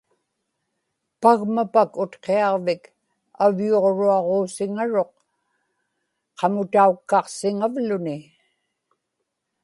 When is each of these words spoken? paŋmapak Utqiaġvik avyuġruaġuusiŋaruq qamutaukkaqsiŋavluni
paŋmapak 1.21 1.91
Utqiaġvik 2.03 2.83
avyuġruaġuusiŋaruq 3.43 5.11
qamutaukkaqsiŋavluni 6.37 8.17